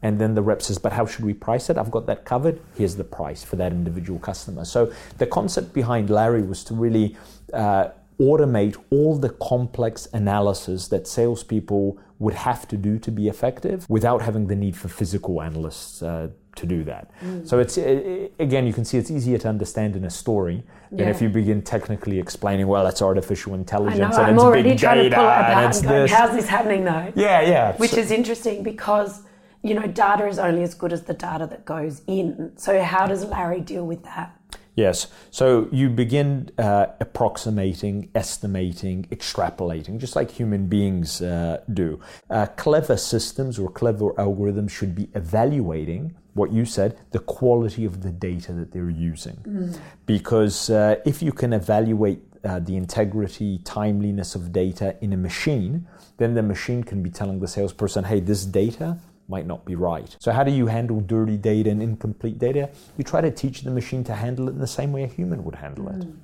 And 0.02 0.20
then 0.20 0.34
the 0.34 0.42
rep 0.42 0.62
says, 0.62 0.78
but 0.78 0.92
how 0.92 1.06
should 1.06 1.24
we 1.24 1.32
price 1.32 1.70
it? 1.70 1.78
I've 1.78 1.90
got 1.90 2.06
that 2.06 2.24
covered. 2.24 2.60
Here's 2.76 2.96
the 2.96 3.04
price 3.04 3.44
for 3.44 3.56
that 3.56 3.72
individual 3.72 4.18
customer. 4.18 4.64
So 4.64 4.92
the 5.18 5.26
concept 5.26 5.72
behind 5.72 6.10
Larry 6.10 6.42
was 6.42 6.64
to 6.64 6.74
really 6.74 7.16
uh, 7.52 7.88
automate 8.20 8.76
all 8.90 9.16
the 9.16 9.30
complex 9.30 10.08
analysis 10.12 10.88
that 10.88 11.06
salespeople 11.06 11.98
would 12.18 12.34
have 12.34 12.68
to 12.68 12.76
do 12.76 12.98
to 12.98 13.10
be 13.10 13.28
effective 13.28 13.88
without 13.88 14.22
having 14.22 14.46
the 14.46 14.54
need 14.54 14.76
for 14.76 14.88
physical 14.88 15.42
analysts 15.42 16.02
uh, 16.02 16.28
to 16.54 16.66
do 16.66 16.84
that. 16.84 17.10
Mm. 17.20 17.48
So 17.48 17.58
it's 17.58 17.76
it, 17.76 18.32
again, 18.38 18.66
you 18.66 18.72
can 18.72 18.84
see 18.84 18.98
it's 18.98 19.10
easier 19.10 19.38
to 19.38 19.48
understand 19.48 19.96
in 19.96 20.04
a 20.04 20.10
story 20.10 20.62
than 20.90 21.06
yeah. 21.06 21.10
if 21.10 21.22
you 21.22 21.28
begin 21.28 21.62
technically 21.62 22.18
explaining. 22.18 22.66
Well, 22.68 22.86
it's 22.86 23.02
artificial 23.02 23.54
intelligence 23.54 24.16
and 24.16 24.26
I'm 24.26 24.34
it's 24.34 24.42
already 24.44 24.70
big 24.70 24.78
trying 24.78 24.98
data 24.98 25.10
to 25.10 25.16
pull 25.16 25.24
it 25.24 25.32
and, 25.32 25.74
and 25.74 25.84
going, 25.84 26.08
how's 26.08 26.36
this 26.36 26.48
happening 26.48 26.84
though? 26.84 27.12
Yeah, 27.16 27.40
yeah. 27.40 27.76
Which 27.76 27.92
so, 27.92 28.00
is 28.00 28.10
interesting 28.10 28.62
because 28.62 29.22
you 29.62 29.74
know 29.74 29.86
data 29.86 30.26
is 30.26 30.38
only 30.38 30.62
as 30.62 30.74
good 30.74 30.92
as 30.92 31.02
the 31.02 31.14
data 31.14 31.46
that 31.46 31.64
goes 31.64 32.02
in. 32.06 32.52
So 32.56 32.82
how 32.82 33.06
does 33.06 33.24
Larry 33.24 33.60
deal 33.60 33.86
with 33.86 34.02
that? 34.04 34.36
Yes. 34.74 35.08
So 35.30 35.68
you 35.70 35.90
begin 35.90 36.50
uh, 36.58 36.86
approximating, 36.98 38.10
estimating, 38.14 39.04
extrapolating, 39.10 39.98
just 39.98 40.16
like 40.16 40.30
human 40.30 40.66
beings 40.66 41.20
uh, 41.20 41.60
do. 41.72 42.00
Uh, 42.30 42.46
clever 42.46 42.96
systems 42.96 43.58
or 43.58 43.70
clever 43.70 44.12
algorithms 44.14 44.70
should 44.70 44.94
be 44.94 45.08
evaluating 45.14 46.14
what 46.34 46.50
you 46.50 46.64
said, 46.64 46.98
the 47.10 47.18
quality 47.18 47.84
of 47.84 48.02
the 48.02 48.10
data 48.10 48.54
that 48.54 48.72
they're 48.72 48.88
using. 48.88 49.36
Mm. 49.46 49.78
Because 50.06 50.70
uh, 50.70 50.96
if 51.04 51.22
you 51.22 51.32
can 51.32 51.52
evaluate 51.52 52.22
uh, 52.42 52.58
the 52.58 52.74
integrity, 52.74 53.58
timeliness 53.64 54.34
of 54.34 54.50
data 54.50 54.96
in 55.02 55.12
a 55.12 55.16
machine, 55.18 55.86
then 56.16 56.32
the 56.32 56.42
machine 56.42 56.82
can 56.82 57.02
be 57.02 57.10
telling 57.10 57.40
the 57.40 57.48
salesperson, 57.48 58.04
hey, 58.04 58.20
this 58.20 58.46
data 58.46 58.96
might 59.28 59.46
not 59.46 59.64
be 59.64 59.74
right. 59.74 60.16
So, 60.20 60.32
how 60.32 60.44
do 60.44 60.50
you 60.50 60.66
handle 60.66 61.00
dirty 61.00 61.36
data 61.36 61.70
and 61.70 61.82
incomplete 61.82 62.38
data? 62.38 62.70
You 62.96 63.04
try 63.04 63.20
to 63.20 63.30
teach 63.30 63.62
the 63.62 63.70
machine 63.70 64.04
to 64.04 64.14
handle 64.14 64.48
it 64.48 64.52
in 64.52 64.58
the 64.58 64.66
same 64.66 64.92
way 64.92 65.04
a 65.04 65.06
human 65.06 65.44
would 65.44 65.54
handle 65.54 65.88
it. 65.88 66.00
Mm. 66.00 66.16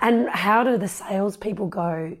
And 0.00 0.28
how 0.28 0.64
do 0.64 0.78
the 0.78 0.88
salespeople 0.88 1.68
go 1.68 2.16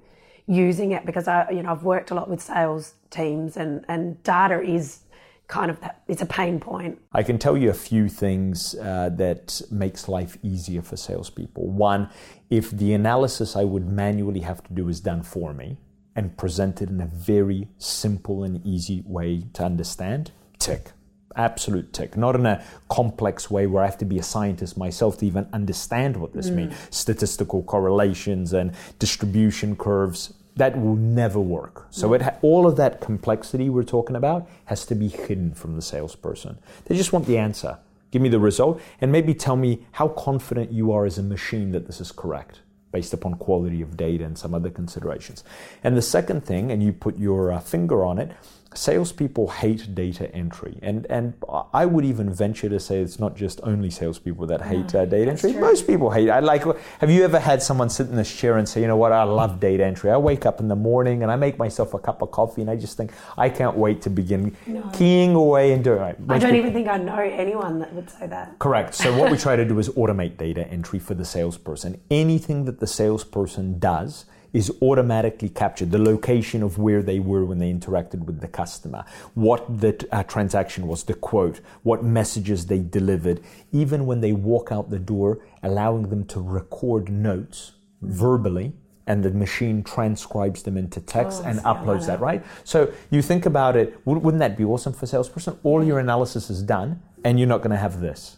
using 0.46 0.92
it? 0.92 1.06
Because 1.06 1.28
I, 1.28 1.50
you 1.50 1.62
know, 1.62 1.70
I've 1.70 1.82
worked 1.82 2.10
a 2.10 2.14
lot 2.14 2.28
with 2.28 2.40
sales 2.40 2.94
teams, 3.10 3.56
and 3.56 3.84
and 3.88 4.22
data 4.22 4.60
is 4.60 5.00
kind 5.48 5.70
of 5.70 5.80
that 5.80 6.02
it's 6.06 6.22
a 6.22 6.26
pain 6.26 6.60
point. 6.60 7.00
I 7.12 7.22
can 7.22 7.38
tell 7.38 7.56
you 7.56 7.70
a 7.70 7.74
few 7.74 8.08
things 8.08 8.74
uh, 8.74 9.08
that 9.16 9.60
makes 9.70 10.08
life 10.08 10.36
easier 10.42 10.82
for 10.82 10.96
salespeople. 10.96 11.66
One, 11.66 12.10
if 12.50 12.70
the 12.70 12.92
analysis 12.92 13.56
I 13.56 13.64
would 13.64 13.88
manually 13.88 14.40
have 14.40 14.62
to 14.64 14.72
do 14.72 14.88
is 14.88 15.00
done 15.00 15.22
for 15.22 15.52
me, 15.54 15.78
and 16.18 16.36
presented 16.36 16.90
in 16.90 17.00
a 17.00 17.06
very 17.06 17.68
simple 17.78 18.42
and 18.42 18.60
easy 18.66 19.04
way 19.06 19.44
to 19.52 19.62
understand, 19.62 20.32
tick. 20.58 20.90
Absolute 21.36 21.92
tick. 21.92 22.16
Not 22.16 22.34
in 22.34 22.44
a 22.44 22.60
complex 22.88 23.48
way 23.48 23.68
where 23.68 23.84
I 23.84 23.86
have 23.86 23.98
to 23.98 24.04
be 24.04 24.18
a 24.18 24.22
scientist 24.24 24.76
myself 24.76 25.18
to 25.18 25.26
even 25.26 25.48
understand 25.52 26.16
what 26.16 26.32
this 26.32 26.50
mm. 26.50 26.56
means. 26.56 26.74
Statistical 26.90 27.62
correlations 27.62 28.52
and 28.52 28.72
distribution 28.98 29.76
curves, 29.76 30.34
that 30.56 30.76
will 30.76 30.96
never 30.96 31.38
work. 31.38 31.86
So 31.90 32.12
it 32.14 32.22
ha- 32.22 32.34
all 32.42 32.66
of 32.66 32.74
that 32.78 33.00
complexity 33.00 33.70
we're 33.70 33.84
talking 33.84 34.16
about 34.16 34.50
has 34.64 34.84
to 34.86 34.96
be 34.96 35.06
hidden 35.06 35.54
from 35.54 35.76
the 35.76 35.82
salesperson. 35.82 36.58
They 36.86 36.96
just 36.96 37.12
want 37.12 37.26
the 37.26 37.38
answer. 37.38 37.78
Give 38.10 38.22
me 38.22 38.28
the 38.28 38.40
result 38.40 38.80
and 39.00 39.12
maybe 39.12 39.34
tell 39.34 39.54
me 39.54 39.86
how 39.92 40.08
confident 40.08 40.72
you 40.72 40.90
are 40.90 41.06
as 41.06 41.16
a 41.16 41.22
machine 41.22 41.70
that 41.70 41.86
this 41.86 42.00
is 42.00 42.10
correct 42.10 42.62
based 42.98 43.14
upon 43.14 43.34
quality 43.34 43.80
of 43.80 43.96
data 43.96 44.24
and 44.24 44.36
some 44.36 44.52
other 44.52 44.70
considerations. 44.70 45.44
And 45.84 45.96
the 45.96 46.02
second 46.02 46.44
thing, 46.44 46.72
and 46.72 46.82
you 46.82 46.92
put 46.92 47.16
your 47.16 47.52
uh, 47.52 47.60
finger 47.60 48.04
on 48.04 48.18
it, 48.18 48.32
salespeople 48.74 49.48
hate 49.48 49.94
data 49.94 50.32
entry, 50.34 50.78
and 50.82 51.06
and 51.08 51.34
I 51.72 51.86
would 51.86 52.04
even 52.04 52.32
venture 52.32 52.68
to 52.68 52.78
say 52.78 53.00
it's 53.00 53.18
not 53.18 53.36
just 53.36 53.60
only 53.62 53.90
salespeople 53.90 54.46
that 54.46 54.62
hate 54.62 54.94
no, 54.94 55.02
uh, 55.02 55.04
data 55.04 55.30
entry. 55.30 55.52
True. 55.52 55.60
Most 55.60 55.86
people 55.86 56.10
hate. 56.10 56.28
It. 56.28 56.30
I 56.30 56.40
like. 56.40 56.64
Have 57.00 57.10
you 57.10 57.24
ever 57.24 57.38
had 57.38 57.62
someone 57.62 57.88
sit 57.88 58.08
in 58.08 58.16
this 58.16 58.34
chair 58.34 58.58
and 58.58 58.68
say, 58.68 58.80
you 58.80 58.86
know 58.86 58.96
what, 58.96 59.12
I 59.12 59.22
love 59.22 59.60
data 59.60 59.84
entry. 59.84 60.10
I 60.10 60.16
wake 60.16 60.46
up 60.46 60.60
in 60.60 60.68
the 60.68 60.76
morning 60.76 61.22
and 61.22 61.32
I 61.32 61.36
make 61.36 61.58
myself 61.58 61.94
a 61.94 61.98
cup 61.98 62.22
of 62.22 62.30
coffee, 62.30 62.60
and 62.60 62.70
I 62.70 62.76
just 62.76 62.96
think 62.96 63.12
I 63.36 63.48
can't 63.48 63.76
wait 63.76 64.02
to 64.02 64.10
begin 64.10 64.56
no. 64.66 64.82
keying 64.92 65.34
away 65.34 65.72
and 65.72 65.82
doing. 65.82 66.00
It. 66.00 66.18
I 66.28 66.38
don't 66.38 66.50
people, 66.50 66.56
even 66.56 66.72
think 66.72 66.88
I 66.88 66.98
know 66.98 67.18
anyone 67.18 67.78
that 67.80 67.92
would 67.94 68.10
say 68.10 68.26
that. 68.26 68.58
Correct. 68.58 68.94
So 68.94 69.16
what 69.16 69.30
we 69.30 69.38
try 69.46 69.56
to 69.56 69.64
do 69.64 69.78
is 69.78 69.88
automate 69.90 70.36
data 70.36 70.66
entry 70.68 70.98
for 70.98 71.14
the 71.14 71.24
salesperson. 71.24 72.00
Anything 72.10 72.64
that 72.66 72.80
the 72.80 72.86
salesperson 72.86 73.78
does 73.78 74.26
is 74.52 74.72
automatically 74.80 75.48
captured 75.48 75.90
the 75.90 75.98
location 75.98 76.62
of 76.62 76.78
where 76.78 77.02
they 77.02 77.20
were 77.20 77.44
when 77.44 77.58
they 77.58 77.72
interacted 77.72 78.24
with 78.24 78.40
the 78.40 78.48
customer, 78.48 79.04
what 79.34 79.80
the 79.80 80.06
uh, 80.12 80.22
transaction 80.24 80.86
was, 80.86 81.04
the 81.04 81.14
quote, 81.14 81.60
what 81.82 82.02
messages 82.02 82.66
they 82.66 82.78
delivered, 82.78 83.40
even 83.72 84.06
when 84.06 84.20
they 84.20 84.32
walk 84.32 84.72
out 84.72 84.90
the 84.90 84.98
door, 84.98 85.40
allowing 85.62 86.08
them 86.08 86.24
to 86.24 86.40
record 86.40 87.10
notes 87.10 87.72
verbally. 88.02 88.72
And 89.06 89.24
the 89.24 89.30
machine 89.30 89.82
transcribes 89.82 90.64
them 90.64 90.76
into 90.76 91.00
text 91.00 91.40
oh, 91.42 91.48
and 91.48 91.60
uploads 91.60 92.06
that, 92.08 92.20
right? 92.20 92.44
So 92.64 92.92
you 93.10 93.22
think 93.22 93.46
about 93.46 93.74
it, 93.74 93.98
wouldn't 94.04 94.40
that 94.40 94.54
be 94.54 94.64
awesome 94.64 94.92
for 94.92 95.06
a 95.06 95.08
salesperson? 95.08 95.58
All 95.62 95.82
your 95.82 95.98
analysis 95.98 96.50
is 96.50 96.62
done, 96.62 97.00
and 97.24 97.38
you're 97.38 97.48
not 97.48 97.58
going 97.58 97.70
to 97.70 97.78
have 97.78 98.00
this. 98.02 98.36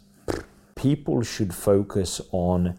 People 0.76 1.22
should 1.22 1.52
focus 1.52 2.20
on 2.30 2.76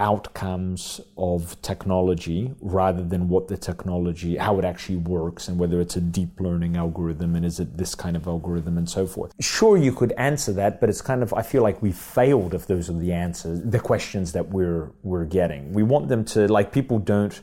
outcomes 0.00 1.00
of 1.16 1.60
technology 1.62 2.52
rather 2.60 3.02
than 3.02 3.28
what 3.28 3.48
the 3.48 3.56
technology, 3.56 4.36
how 4.36 4.58
it 4.58 4.64
actually 4.64 4.96
works, 4.96 5.46
and 5.46 5.58
whether 5.58 5.80
it's 5.80 5.94
a 5.94 6.00
deep 6.00 6.40
learning 6.40 6.76
algorithm 6.76 7.36
and 7.36 7.44
is 7.44 7.60
it 7.60 7.76
this 7.76 7.94
kind 7.94 8.16
of 8.16 8.26
algorithm 8.26 8.78
and 8.78 8.88
so 8.88 9.06
forth. 9.06 9.32
Sure, 9.40 9.76
you 9.76 9.92
could 9.92 10.12
answer 10.12 10.52
that, 10.54 10.80
but 10.80 10.88
it's 10.88 11.02
kind 11.02 11.22
of 11.22 11.32
I 11.34 11.42
feel 11.42 11.62
like 11.62 11.80
we 11.82 11.92
failed 11.92 12.54
if 12.54 12.66
those 12.66 12.88
are 12.90 12.94
the 12.94 13.12
answers, 13.12 13.60
the 13.62 13.78
questions 13.78 14.32
that 14.32 14.48
we're 14.48 14.90
we're 15.02 15.26
getting. 15.26 15.72
We 15.72 15.82
want 15.82 16.08
them 16.08 16.24
to 16.26 16.48
like 16.48 16.72
people 16.72 16.98
don't. 16.98 17.38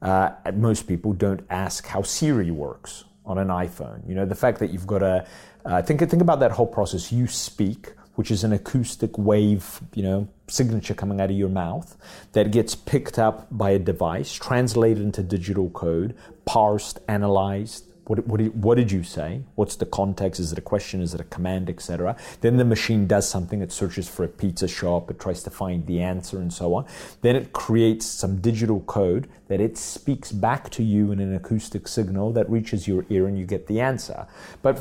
Uh, 0.00 0.30
most 0.54 0.86
people 0.86 1.12
don't 1.12 1.44
ask 1.50 1.84
how 1.86 2.02
Siri 2.02 2.52
works 2.52 3.04
on 3.26 3.36
an 3.36 3.48
iPhone. 3.48 4.08
You 4.08 4.14
know, 4.14 4.24
the 4.24 4.34
fact 4.34 4.60
that 4.60 4.70
you've 4.70 4.86
got 4.86 5.02
a 5.02 5.26
uh, 5.64 5.82
think 5.82 6.00
think 6.00 6.22
about 6.22 6.40
that 6.40 6.52
whole 6.52 6.66
process. 6.66 7.12
You 7.12 7.26
speak 7.26 7.92
which 8.18 8.32
is 8.32 8.42
an 8.42 8.52
acoustic 8.52 9.16
wave, 9.16 9.80
you 9.94 10.02
know, 10.02 10.26
signature 10.48 10.92
coming 10.92 11.20
out 11.20 11.30
of 11.30 11.36
your 11.36 11.48
mouth 11.48 11.96
that 12.32 12.50
gets 12.50 12.74
picked 12.74 13.16
up 13.16 13.46
by 13.48 13.70
a 13.70 13.78
device, 13.78 14.32
translated 14.32 15.00
into 15.00 15.22
digital 15.22 15.70
code, 15.70 16.16
parsed, 16.44 16.98
analyzed, 17.06 17.84
what, 18.08 18.26
what, 18.26 18.38
did, 18.38 18.62
what 18.62 18.76
did 18.76 18.90
you 18.90 19.02
say? 19.02 19.42
What's 19.54 19.76
the 19.76 19.86
context? 19.86 20.40
Is 20.40 20.52
it 20.52 20.58
a 20.58 20.62
question? 20.62 21.02
Is 21.02 21.14
it 21.14 21.20
a 21.20 21.24
command, 21.24 21.68
etc.? 21.68 22.16
Then 22.40 22.56
the 22.56 22.64
machine 22.64 23.06
does 23.06 23.28
something. 23.28 23.60
It 23.60 23.70
searches 23.70 24.08
for 24.08 24.24
a 24.24 24.28
pizza 24.28 24.66
shop. 24.66 25.10
It 25.10 25.20
tries 25.20 25.42
to 25.42 25.50
find 25.50 25.86
the 25.86 26.00
answer 26.00 26.38
and 26.38 26.52
so 26.52 26.74
on. 26.74 26.86
Then 27.20 27.36
it 27.36 27.52
creates 27.52 28.06
some 28.06 28.40
digital 28.40 28.80
code 28.80 29.28
that 29.48 29.60
it 29.60 29.76
speaks 29.76 30.32
back 30.32 30.70
to 30.70 30.82
you 30.82 31.12
in 31.12 31.20
an 31.20 31.34
acoustic 31.34 31.88
signal 31.88 32.32
that 32.32 32.48
reaches 32.48 32.88
your 32.88 33.04
ear 33.10 33.26
and 33.26 33.38
you 33.38 33.44
get 33.44 33.66
the 33.66 33.80
answer. 33.80 34.26
But 34.62 34.74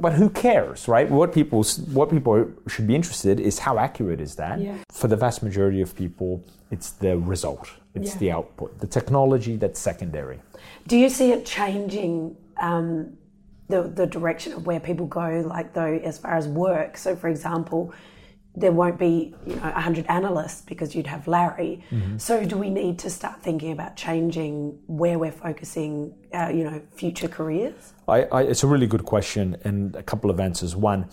but 0.00 0.12
who 0.14 0.30
cares, 0.30 0.88
right? 0.88 1.08
What 1.10 1.32
people 1.32 1.62
what 1.92 2.10
people 2.10 2.50
should 2.66 2.86
be 2.86 2.94
interested 2.94 3.40
is 3.40 3.60
how 3.60 3.78
accurate 3.78 4.20
is 4.20 4.34
that? 4.36 4.60
Yeah. 4.60 4.76
For 4.92 5.08
the 5.08 5.16
vast 5.16 5.42
majority 5.42 5.80
of 5.80 5.94
people, 5.94 6.42
it's 6.70 6.90
the 6.90 7.18
result. 7.18 7.70
It's 7.94 8.12
yeah. 8.14 8.18
the 8.18 8.32
output. 8.32 8.78
The 8.80 8.86
technology 8.86 9.56
that's 9.56 9.80
secondary. 9.80 10.40
Do 10.86 10.96
you 10.96 11.08
see 11.08 11.32
it 11.32 11.44
changing 11.46 12.36
um, 12.60 13.18
the 13.68 13.82
the 13.82 14.06
direction 14.06 14.52
of 14.54 14.66
where 14.66 14.80
people 14.80 15.06
go, 15.06 15.44
like 15.46 15.74
though 15.74 16.00
as 16.02 16.18
far 16.18 16.34
as 16.34 16.48
work. 16.48 16.96
So, 16.96 17.14
for 17.14 17.28
example, 17.28 17.92
there 18.56 18.72
won't 18.72 18.98
be 18.98 19.34
you 19.46 19.54
know 19.56 19.62
100 19.62 20.06
analysts 20.08 20.62
because 20.62 20.94
you'd 20.94 21.06
have 21.06 21.28
Larry. 21.28 21.84
Mm-hmm. 21.90 22.18
So, 22.18 22.44
do 22.44 22.56
we 22.56 22.70
need 22.70 22.98
to 23.00 23.10
start 23.10 23.42
thinking 23.42 23.72
about 23.72 23.96
changing 23.96 24.78
where 24.86 25.18
we're 25.18 25.32
focusing, 25.32 26.14
uh, 26.34 26.48
you 26.48 26.64
know, 26.64 26.82
future 26.94 27.28
careers? 27.28 27.92
I, 28.08 28.22
I, 28.24 28.42
it's 28.42 28.62
a 28.62 28.66
really 28.66 28.86
good 28.86 29.04
question, 29.04 29.56
and 29.64 29.94
a 29.94 30.02
couple 30.02 30.30
of 30.30 30.40
answers. 30.40 30.74
One 30.74 31.10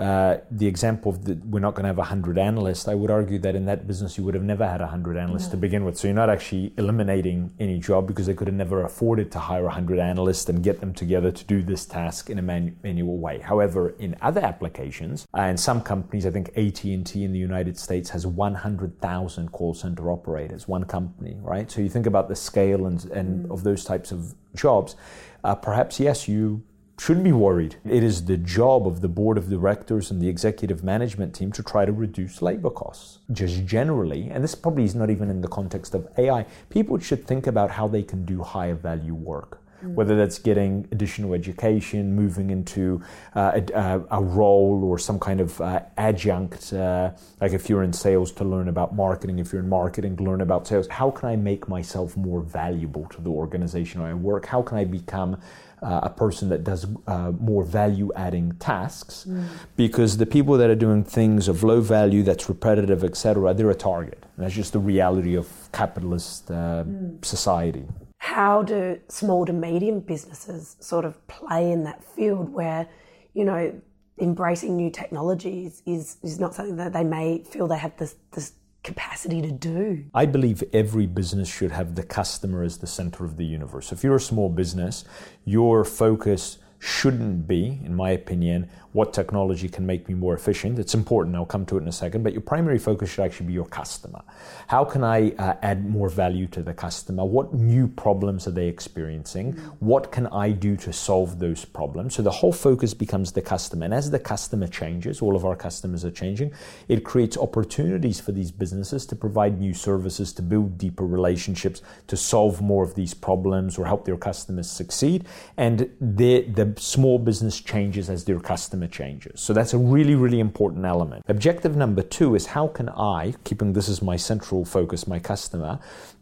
uh, 0.00 0.38
the 0.50 0.66
example 0.66 1.12
of 1.12 1.24
the, 1.24 1.34
we're 1.44 1.60
not 1.60 1.74
going 1.74 1.84
to 1.84 1.88
have 1.88 1.98
100 1.98 2.36
analysts, 2.36 2.88
I 2.88 2.94
would 2.94 3.12
argue 3.12 3.38
that 3.38 3.54
in 3.54 3.66
that 3.66 3.86
business 3.86 4.18
you 4.18 4.24
would 4.24 4.34
have 4.34 4.42
never 4.42 4.66
had 4.66 4.80
100 4.80 5.16
analysts 5.16 5.46
to 5.48 5.56
begin 5.56 5.84
with. 5.84 5.96
So 5.96 6.08
you're 6.08 6.16
not 6.16 6.28
actually 6.28 6.72
eliminating 6.76 7.52
any 7.60 7.78
job 7.78 8.08
because 8.08 8.26
they 8.26 8.34
could 8.34 8.48
have 8.48 8.56
never 8.56 8.84
afforded 8.84 9.30
to 9.32 9.38
hire 9.38 9.62
100 9.62 10.00
analysts 10.00 10.48
and 10.48 10.64
get 10.64 10.80
them 10.80 10.92
together 10.92 11.30
to 11.30 11.44
do 11.44 11.62
this 11.62 11.86
task 11.86 12.28
in 12.28 12.40
a 12.40 12.42
manu- 12.42 12.72
manual 12.82 13.18
way. 13.18 13.38
However, 13.38 13.90
in 14.00 14.16
other 14.20 14.40
applications, 14.40 15.26
uh, 15.36 15.42
in 15.42 15.56
some 15.56 15.80
companies, 15.80 16.26
I 16.26 16.30
think 16.30 16.48
AT&T 16.56 17.22
in 17.22 17.32
the 17.32 17.38
United 17.38 17.78
States 17.78 18.10
has 18.10 18.26
100,000 18.26 19.52
call 19.52 19.74
center 19.74 20.10
operators, 20.10 20.66
one 20.66 20.84
company, 20.84 21.36
right? 21.40 21.70
So 21.70 21.80
you 21.80 21.88
think 21.88 22.06
about 22.06 22.28
the 22.28 22.34
scale 22.36 22.86
and, 22.86 23.04
and 23.12 23.46
mm. 23.46 23.52
of 23.52 23.62
those 23.62 23.84
types 23.84 24.10
of 24.10 24.34
jobs. 24.56 24.96
Uh, 25.44 25.54
perhaps 25.54 26.00
yes, 26.00 26.26
you 26.26 26.64
shouldn't 26.98 27.24
be 27.24 27.32
worried. 27.32 27.76
It 27.84 28.02
is 28.02 28.24
the 28.24 28.36
job 28.36 28.86
of 28.86 29.00
the 29.00 29.08
board 29.08 29.36
of 29.36 29.50
directors 29.50 30.10
and 30.10 30.20
the 30.20 30.28
executive 30.28 30.84
management 30.84 31.34
team 31.34 31.50
to 31.52 31.62
try 31.62 31.84
to 31.84 31.92
reduce 31.92 32.40
labor 32.40 32.70
costs. 32.70 33.18
Just 33.32 33.64
generally, 33.66 34.30
and 34.30 34.44
this 34.44 34.54
probably 34.54 34.84
is 34.84 34.94
not 34.94 35.10
even 35.10 35.28
in 35.30 35.40
the 35.40 35.48
context 35.48 35.94
of 35.94 36.08
AI, 36.18 36.46
people 36.70 36.98
should 36.98 37.26
think 37.26 37.46
about 37.46 37.70
how 37.70 37.88
they 37.88 38.02
can 38.02 38.24
do 38.24 38.42
higher 38.42 38.74
value 38.74 39.14
work. 39.14 39.60
Mm. 39.84 39.94
Whether 39.94 40.16
that's 40.16 40.38
getting 40.38 40.88
additional 40.92 41.34
education, 41.34 42.14
moving 42.14 42.50
into 42.50 43.02
uh, 43.34 43.60
a, 43.74 44.00
a, 44.10 44.22
role 44.22 44.82
or 44.84 44.98
some 44.98 45.18
kind 45.18 45.40
of 45.40 45.60
uh, 45.60 45.80
adjunct, 45.96 46.72
uh, 46.72 47.10
like 47.40 47.52
if 47.52 47.68
you're 47.68 47.82
in 47.82 47.92
sales 47.92 48.30
to 48.32 48.44
learn 48.44 48.68
about 48.68 48.94
marketing, 48.94 49.40
if 49.40 49.52
you're 49.52 49.62
in 49.62 49.68
marketing 49.68 50.16
to 50.16 50.22
learn 50.22 50.40
about 50.40 50.66
sales, 50.66 50.86
how 50.88 51.10
can 51.10 51.28
I 51.28 51.36
make 51.36 51.68
myself 51.68 52.16
more 52.16 52.40
valuable 52.40 53.06
to 53.06 53.20
the 53.20 53.30
organization 53.30 54.00
I 54.00 54.14
work? 54.14 54.46
How 54.46 54.62
can 54.62 54.78
I 54.78 54.84
become 54.84 55.38
uh, 55.84 56.00
a 56.02 56.10
person 56.10 56.48
that 56.48 56.64
does 56.64 56.86
uh, 57.06 57.30
more 57.38 57.62
value 57.62 58.10
adding 58.16 58.52
tasks 58.58 59.26
mm. 59.28 59.46
because 59.76 60.16
the 60.16 60.26
people 60.26 60.56
that 60.56 60.70
are 60.70 60.74
doing 60.74 61.04
things 61.04 61.46
of 61.46 61.62
low 61.62 61.80
value 61.80 62.22
that's 62.22 62.48
repetitive 62.48 63.04
etc 63.04 63.54
they're 63.54 63.70
a 63.70 63.74
target 63.74 64.24
and 64.36 64.44
that's 64.44 64.54
just 64.54 64.72
the 64.72 64.78
reality 64.78 65.36
of 65.36 65.46
capitalist 65.72 66.50
uh, 66.50 66.84
mm. 66.86 67.24
society 67.24 67.84
how 68.18 68.62
do 68.62 68.98
small 69.08 69.44
to 69.44 69.52
medium 69.52 70.00
businesses 70.00 70.76
sort 70.80 71.04
of 71.04 71.26
play 71.26 71.70
in 71.70 71.84
that 71.84 72.02
field 72.02 72.52
where 72.52 72.88
you 73.34 73.44
know 73.44 73.72
embracing 74.20 74.76
new 74.76 74.90
technologies 74.90 75.82
is, 75.86 76.18
is 76.22 76.38
not 76.38 76.54
something 76.54 76.76
that 76.76 76.92
they 76.92 77.04
may 77.04 77.42
feel 77.42 77.66
they 77.66 77.78
have 77.78 77.96
this, 77.96 78.14
this 78.32 78.52
capacity 78.84 79.42
to 79.42 79.50
do? 79.50 80.04
I 80.14 80.26
believe 80.26 80.62
every 80.72 81.06
business 81.06 81.48
should 81.48 81.72
have 81.72 81.96
the 81.96 82.04
customer 82.04 82.62
as 82.62 82.78
the 82.78 82.86
center 82.86 83.24
of 83.24 83.36
the 83.36 83.44
universe. 83.44 83.90
If 83.90 84.04
you're 84.04 84.16
a 84.16 84.20
small 84.20 84.48
business, 84.48 85.04
your 85.44 85.84
focus 85.84 86.58
shouldn't 86.78 87.48
be, 87.48 87.80
in 87.82 87.94
my 87.94 88.10
opinion, 88.10 88.68
what 88.94 89.12
technology 89.12 89.68
can 89.68 89.84
make 89.84 90.08
me 90.08 90.14
more 90.14 90.34
efficient. 90.34 90.78
It's 90.78 90.94
important, 90.94 91.34
I'll 91.34 91.44
come 91.44 91.66
to 91.66 91.76
it 91.76 91.82
in 91.82 91.88
a 91.88 91.92
second, 91.92 92.22
but 92.22 92.32
your 92.32 92.42
primary 92.42 92.78
focus 92.78 93.10
should 93.10 93.24
actually 93.24 93.46
be 93.46 93.52
your 93.52 93.66
customer. 93.66 94.22
How 94.68 94.84
can 94.84 95.02
I 95.02 95.32
uh, 95.32 95.56
add 95.62 95.84
more 95.84 96.08
value 96.08 96.46
to 96.48 96.62
the 96.62 96.72
customer? 96.72 97.24
What 97.24 97.52
new 97.52 97.88
problems 97.88 98.46
are 98.46 98.52
they 98.52 98.68
experiencing? 98.68 99.54
What 99.80 100.12
can 100.12 100.28
I 100.28 100.52
do 100.52 100.76
to 100.76 100.92
solve 100.92 101.40
those 101.40 101.64
problems? 101.64 102.14
So 102.14 102.22
the 102.22 102.30
whole 102.30 102.52
focus 102.52 102.94
becomes 102.94 103.32
the 103.32 103.42
customer. 103.42 103.84
And 103.84 103.92
as 103.92 104.12
the 104.12 104.20
customer 104.20 104.68
changes, 104.68 105.20
all 105.20 105.34
of 105.34 105.44
our 105.44 105.56
customers 105.56 106.04
are 106.04 106.12
changing, 106.12 106.52
it 106.86 107.02
creates 107.02 107.36
opportunities 107.36 108.20
for 108.20 108.30
these 108.30 108.52
businesses 108.52 109.06
to 109.06 109.16
provide 109.16 109.58
new 109.58 109.74
services, 109.74 110.32
to 110.34 110.42
build 110.42 110.78
deeper 110.78 111.04
relationships, 111.04 111.82
to 112.06 112.16
solve 112.16 112.62
more 112.62 112.84
of 112.84 112.94
these 112.94 113.12
problems 113.12 113.76
or 113.76 113.86
help 113.86 114.04
their 114.04 114.16
customers 114.16 114.70
succeed. 114.70 115.24
And 115.56 115.90
the, 116.00 116.42
the 116.42 116.74
small 116.78 117.18
business 117.18 117.60
changes 117.60 118.08
as 118.08 118.24
their 118.24 118.38
customer 118.84 119.10
changes. 119.10 119.40
So 119.40 119.52
that's 119.52 119.74
a 119.74 119.78
really, 119.78 120.14
really 120.14 120.40
important 120.40 120.84
element. 120.84 121.24
Objective 121.28 121.76
number 121.76 122.02
two 122.02 122.34
is 122.34 122.46
how 122.46 122.68
can 122.68 122.88
I, 122.88 123.34
keeping 123.44 123.72
this 123.72 123.88
as 123.88 124.02
my 124.02 124.16
central 124.16 124.64
focus, 124.64 125.06
my 125.06 125.18
customer, 125.18 125.78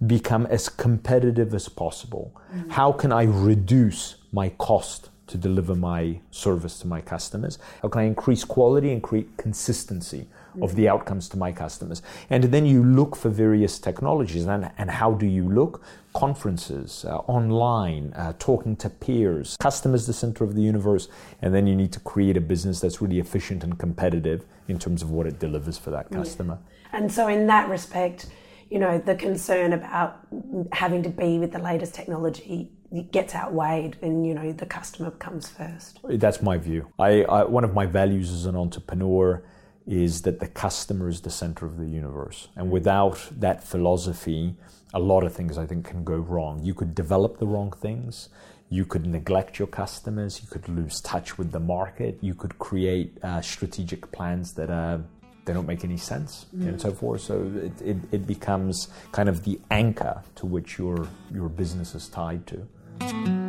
become 0.07 0.47
as 0.47 0.69
competitive 0.69 1.55
as 1.55 1.69
possible? 1.69 2.33
Mm-hmm. 2.55 2.71
How 2.71 2.93
can 2.93 3.13
I 3.13 3.25
reduce 3.25 4.17
my 4.33 4.51
cost 4.59 5.11
to 5.29 5.39
deliver 5.39 5.75
my 5.75 6.21
service 6.31 6.81
to 6.81 6.87
my 6.87 7.01
customers? 7.01 7.59
How 7.83 7.89
can 7.89 8.01
I 8.03 8.05
increase 8.05 8.45
quality 8.45 8.93
and 8.93 9.03
create 9.03 9.37
consistency? 9.37 10.27
Of 10.61 10.75
the 10.75 10.89
outcomes 10.89 11.29
to 11.31 11.37
my 11.37 11.53
customers. 11.53 12.03
And 12.31 12.45
then 12.45 12.67
you 12.67 12.83
look 12.85 13.17
for 13.17 13.29
various 13.31 13.79
technologies. 13.79 14.47
And, 14.47 14.71
and 14.79 14.91
how 14.91 15.13
do 15.13 15.27
you 15.27 15.49
look? 15.49 15.83
Conferences, 16.15 17.07
uh, 17.09 17.19
online, 17.21 18.13
uh, 18.15 18.35
talking 18.39 18.77
to 18.77 18.91
peers, 18.91 19.57
customers, 19.59 20.07
the 20.07 20.13
center 20.13 20.45
of 20.45 20.55
the 20.55 20.61
universe. 20.61 21.09
And 21.41 21.55
then 21.55 21.67
you 21.67 21.75
need 21.75 21.93
to 21.93 22.01
create 22.01 22.37
a 22.37 22.41
business 22.41 22.81
that's 22.81 23.01
really 23.01 23.19
efficient 23.19 23.65
and 23.65 23.79
competitive 23.79 24.45
in 24.69 24.79
terms 24.79 25.03
of 25.03 25.11
what 25.11 25.27
it 25.27 25.39
delivers 25.39 25.79
for 25.79 25.91
that 25.91 26.11
customer. 26.11 26.59
Yeah. 26.61 26.99
And 26.99 27.11
so, 27.11 27.29
in 27.29 27.47
that 27.47 27.71
respect, 27.71 28.27
you 28.73 28.79
know, 28.79 28.99
the 28.99 29.15
concern 29.15 29.73
about 29.73 30.27
having 30.73 31.03
to 31.03 31.09
be 31.09 31.39
with 31.39 31.53
the 31.53 31.59
latest 31.59 31.95
technology 31.95 32.71
gets 33.11 33.35
outweighed 33.35 33.97
and, 34.03 34.27
you 34.27 34.35
know, 34.35 34.53
the 34.53 34.67
customer 34.67 35.11
comes 35.11 35.49
first. 35.49 36.01
That's 36.05 36.43
my 36.43 36.59
view. 36.59 36.93
I, 36.99 37.23
I 37.25 37.45
one 37.45 37.65
of 37.65 37.75
my 37.75 37.87
values 37.87 38.31
as 38.31 38.47
an 38.47 38.57
entrepreneur 38.57 39.43
is 39.87 40.23
that 40.23 40.41
the 40.41 40.47
customer 40.47 41.09
is 41.09 41.23
the 41.23 41.31
center 41.31 41.67
of 41.67 41.77
the 41.79 41.87
universe. 41.87 42.49
And 42.57 42.71
without 42.71 43.29
that 43.39 43.65
philosophy, 43.65 44.55
a 44.95 45.01
lot 45.01 45.25
of 45.25 45.35
things 45.35 45.59
I 45.59 45.67
think 45.67 45.87
can 45.87 46.05
go 46.05 46.17
wrong. 46.17 46.61
You 46.63 46.75
could 46.75 46.95
develop 46.95 47.39
the 47.39 47.47
wrong 47.47 47.73
things. 47.73 48.29
You 48.69 48.85
could 48.85 49.07
neglect 49.07 49.59
your 49.59 49.69
customers. 49.69 50.41
You 50.43 50.49
could 50.49 50.69
lose 50.69 51.01
touch 51.01 51.37
with 51.39 51.53
the 51.53 51.61
market. 51.61 52.19
You 52.21 52.35
could 52.35 52.59
create 52.59 53.19
uh, 53.23 53.41
strategic 53.41 54.11
plans 54.13 54.55
that 54.55 54.71
uh, 54.71 54.99
they 55.45 55.53
don't 55.53 55.67
make 55.67 55.85
any 55.85 55.97
sense 55.97 56.47
mm. 56.57 56.69
and 56.69 56.81
so 56.81 56.93
forth. 56.93 57.23
So 57.23 57.51
it, 57.57 57.83
it, 57.83 57.97
it 58.13 58.27
becomes 58.27 58.89
kind 59.11 59.29
of 59.29 59.45
the 59.45 59.61
anchor 59.71 60.23
to 60.37 60.47
which 60.47 60.79
your 60.79 61.09
your 61.33 61.49
business 61.49 61.95
is 61.95 62.09
tied 62.09 62.47
to. 62.47 63.42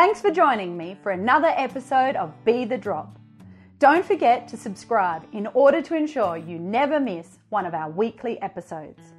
Thanks 0.00 0.22
for 0.22 0.30
joining 0.30 0.78
me 0.78 0.96
for 1.02 1.12
another 1.12 1.52
episode 1.54 2.16
of 2.16 2.32
Be 2.46 2.64
the 2.64 2.78
Drop. 2.78 3.18
Don't 3.78 4.02
forget 4.02 4.48
to 4.48 4.56
subscribe 4.56 5.26
in 5.34 5.46
order 5.48 5.82
to 5.82 5.94
ensure 5.94 6.38
you 6.38 6.58
never 6.58 6.98
miss 6.98 7.38
one 7.50 7.66
of 7.66 7.74
our 7.74 7.90
weekly 7.90 8.40
episodes. 8.40 9.12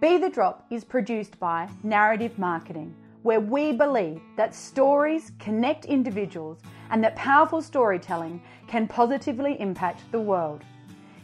Be 0.00 0.18
the 0.18 0.28
Drop 0.28 0.66
is 0.68 0.82
produced 0.82 1.38
by 1.38 1.68
Narrative 1.84 2.36
Marketing, 2.40 2.92
where 3.22 3.38
we 3.38 3.70
believe 3.70 4.20
that 4.36 4.52
stories 4.52 5.30
connect 5.38 5.84
individuals 5.84 6.58
and 6.90 7.04
that 7.04 7.14
powerful 7.14 7.62
storytelling 7.62 8.42
can 8.66 8.88
positively 8.88 9.54
impact 9.60 10.00
the 10.10 10.18
world. 10.18 10.64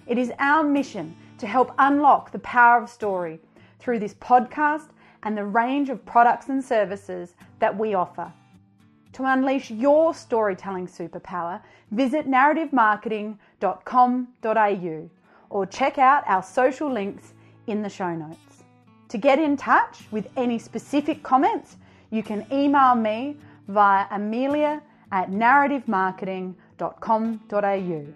It 0.06 0.16
is 0.16 0.30
our 0.38 0.62
mission 0.62 1.16
to 1.38 1.48
help 1.48 1.74
unlock 1.78 2.30
the 2.30 2.38
power 2.38 2.80
of 2.80 2.88
story 2.88 3.40
through 3.80 3.98
this 3.98 4.14
podcast 4.14 4.90
and 5.24 5.36
the 5.36 5.44
range 5.44 5.90
of 5.90 6.06
products 6.06 6.50
and 6.50 6.64
services 6.64 7.34
that 7.58 7.76
we 7.76 7.94
offer. 7.94 8.32
To 9.12 9.24
unleash 9.24 9.70
your 9.70 10.14
storytelling 10.14 10.86
superpower, 10.86 11.60
visit 11.90 12.26
narrativemarketing.com.au 12.26 15.10
or 15.50 15.66
check 15.66 15.98
out 15.98 16.24
our 16.26 16.42
social 16.42 16.90
links 16.90 17.34
in 17.66 17.82
the 17.82 17.90
show 17.90 18.14
notes. 18.14 18.64
To 19.10 19.18
get 19.18 19.38
in 19.38 19.58
touch 19.58 20.04
with 20.10 20.26
any 20.36 20.58
specific 20.58 21.22
comments, 21.22 21.76
you 22.10 22.22
can 22.22 22.46
email 22.50 22.94
me 22.94 23.36
via 23.68 24.06
amelia 24.10 24.80
at 25.12 25.30
narrativemarketing.com.au. 25.30 28.06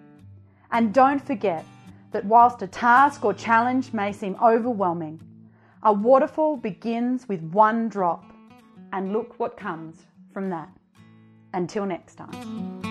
And 0.71 0.93
don't 0.93 1.23
forget 1.23 1.63
that 2.11 2.25
whilst 2.25 2.61
a 2.63 2.67
task 2.67 3.23
or 3.23 3.35
challenge 3.35 3.93
may 3.93 4.11
seem 4.11 4.35
overwhelming, 4.41 5.21
a 5.83 5.93
waterfall 5.93 6.57
begins 6.57 7.29
with 7.29 7.43
one 7.51 7.87
drop, 7.87 8.25
and 8.93 9.13
look 9.13 9.39
what 9.39 9.55
comes 9.55 10.07
from 10.33 10.49
that. 10.49 10.69
Until 11.57 11.87
next 11.87 12.17
time. 12.17 12.86